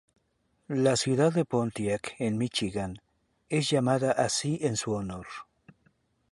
La 0.67 0.95
ciudad 0.95 1.31
de 1.31 1.45
Pontiac 1.45 2.15
en 2.17 2.35
Míchigan 2.39 2.97
es 3.49 3.69
llamada 3.69 4.11
así 4.11 4.57
en 4.63 4.75
su 4.75 4.93
honor. 4.93 5.27